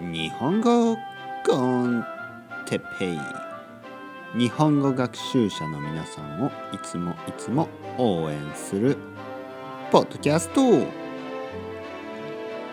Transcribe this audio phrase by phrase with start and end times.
[0.00, 0.96] 日本語
[1.44, 2.04] コン
[2.66, 3.18] テッペイ。
[4.38, 8.96] 日本語学習者の皆さんをいつもいつも応援する
[9.90, 10.60] ポッドキャスト。
[10.62, 10.86] 今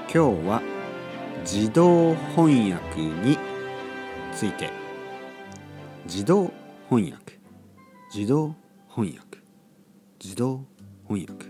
[0.07, 0.61] 日は
[1.41, 3.39] 自動翻訳に
[4.31, 4.69] ついて。
[6.05, 6.51] 自動
[6.91, 7.39] 翻訳。
[8.13, 8.55] 自動
[8.87, 9.39] 翻訳。
[10.23, 10.63] 自動
[11.07, 11.47] 翻訳。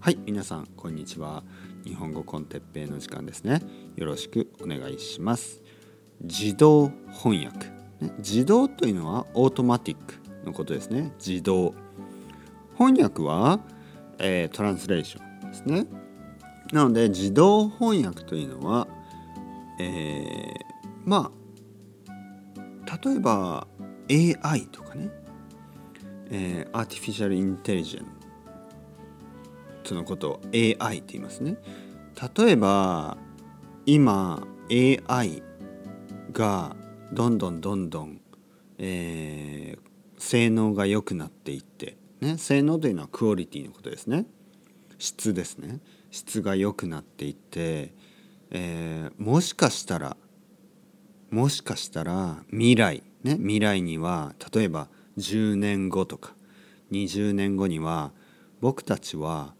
[0.00, 1.44] はい皆さんこんにちは。
[1.84, 3.62] 日本語コンテッペイの時間ですね。
[3.96, 5.62] よろしくお願いします。
[6.20, 7.66] 自動翻訳、
[8.00, 11.12] ね、自動というのはオートマティックのことですね。
[11.24, 11.74] 自動
[12.76, 13.60] 翻訳は、
[14.18, 15.86] えー、トランスレーションですね。
[16.72, 18.86] なので自動翻訳というのは、
[19.78, 20.54] えー、
[21.04, 21.32] ま
[22.86, 23.66] あ例えば
[24.10, 25.08] AI とかね、
[26.30, 28.19] えー、アーティフィシャルインテリジェン
[29.82, 31.56] トのことを AI って言いますね。
[32.36, 33.16] 例えば
[33.86, 35.42] 今 AI
[36.32, 36.76] が
[37.12, 38.20] どんどんどんどん、
[38.78, 44.26] えー、性能が良くなっていって、ね、性能というのはクオリティのことですね
[44.98, 47.94] 質ですね質が良くなっていって、
[48.50, 50.16] えー、もしかしたら
[51.30, 54.88] もしかしたら未来ね未来には例えば
[55.18, 56.34] 10年後とか
[56.92, 58.12] 20年後には
[58.60, 59.54] 僕たちは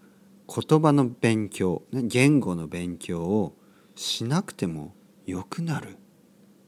[0.53, 3.57] 言葉の勉強、ね、言語の勉強を
[3.95, 4.95] しなくても
[5.27, 5.97] よくなる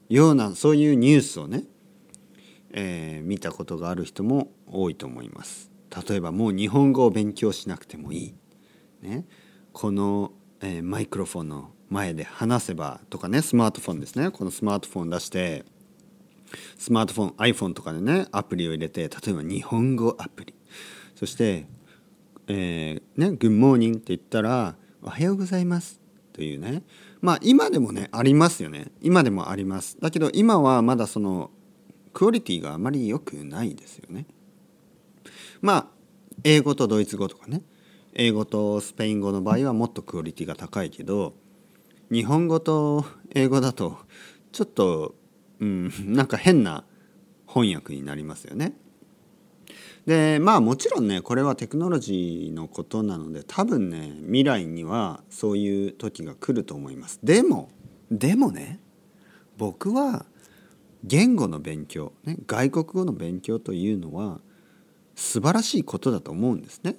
[0.09, 1.65] ようなそういうニュースをね、
[2.71, 5.71] えー、見たことがある人も多いと思います。
[6.09, 8.35] 例えばもう日本語を勉強しなくてもいい。
[9.03, 9.27] ね、
[9.73, 15.65] この、えー、マイクロフォンの前で話せばとかねスマートフォンですねこのスマートフォン出して
[16.79, 20.55] スマートフォン iPhone とかでねアプリを入れて例えば日本語アプリ
[21.15, 21.67] そして
[22.48, 26.01] えー、ね、グッモーニングって言ったら、おはようございます
[26.33, 26.83] というね。
[27.21, 28.93] まあ今でもね、ありますよね。
[29.01, 29.98] 今でもあります。
[30.01, 31.51] だけど今はまだその、
[32.13, 34.27] クオリティがあまり良くないですよね。
[35.61, 35.86] まあ、
[36.45, 37.63] 英語とドイツ語とかね。
[38.14, 41.35] 英語とスペイン語の場合はもっとクオリティが高いけど、
[42.11, 43.98] 日本語と英語だと、
[44.53, 45.14] ちょっと、
[45.61, 46.85] うん、なんか変な
[47.47, 48.74] 翻訳になりますよね。
[50.07, 57.20] でまあもちろんねこれはテクノロジーのことなので多分ね未来にはそういう時が来ると思います。
[57.23, 57.70] でも
[58.11, 58.80] でもね
[59.57, 60.27] 僕は
[61.05, 64.41] 言語の勉強、ね、外国語の勉強というのは
[65.14, 66.96] 素晴らしいことだと思うんですね。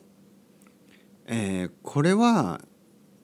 [1.26, 2.62] えー、これは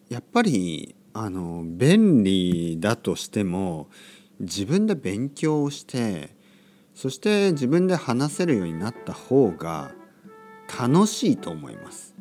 [0.10, 3.90] やっぱりあの便利だとしても
[4.40, 6.36] 自分で勉強をして
[7.02, 9.94] そして自分で話せるようになった方が
[10.78, 12.14] 楽しいと思います。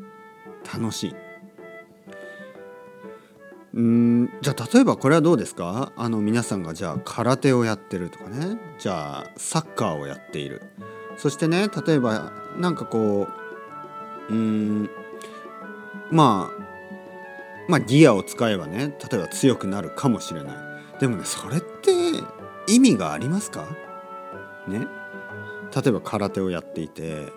[0.72, 1.14] 楽しい。
[3.74, 5.92] うんじゃあ例えばこれはどうですか？
[5.96, 8.60] あの皆さんがじゃあ空手をやってるとかね。
[8.78, 10.62] じゃあサッカーをやっている。
[11.16, 13.26] そしてね例えばなんかこ
[14.30, 14.88] ううん
[16.12, 16.62] まあ
[17.68, 20.56] まあギアを使えばね例えば強くなるかもしれない。
[21.00, 21.90] でもねそれって
[22.68, 23.66] 意味がありますか？
[24.68, 24.86] ね。
[25.74, 27.32] 例えば空手をやっていて、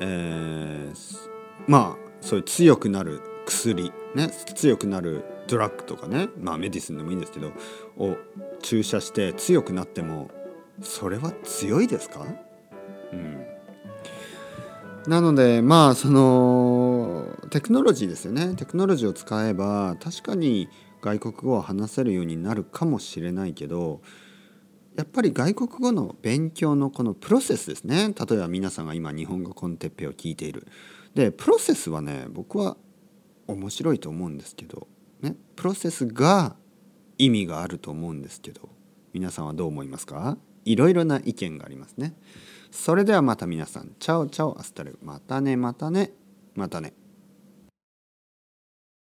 [0.00, 1.28] えー、
[1.66, 4.30] まあそういう強くなる薬ね。
[4.54, 6.28] 強くなるドラッグとかね。
[6.40, 7.52] まあメディスンでもいいんですけど
[7.96, 8.16] を
[8.62, 10.30] 注射して強くなっても
[10.82, 12.26] それは強いですか？
[13.12, 13.46] うん。
[15.06, 18.54] なのでまあそのテクノロジーですよね。
[18.56, 20.68] テクノロジーを使えば確かに
[21.00, 24.02] 外国語を話せるようになるかもしれないけど
[24.98, 28.12] やっぱり外国語の勉強のこのプロセスですね。
[28.18, 30.66] 例えば皆さんが今日本語コンテッペを聞いている。
[31.14, 32.76] でプロセスはね僕は
[33.46, 34.88] 面白いと思うんですけど、
[35.22, 36.56] ね、プロセスが
[37.16, 38.68] 意味があると思うんですけど
[39.12, 40.36] 皆さんはどう思いますか？
[40.64, 42.16] いろいろな意見がありますね。
[42.72, 43.92] それではまた皆さん。
[44.00, 46.10] チャオチャオアスタルまたねまたね
[46.56, 46.92] またね。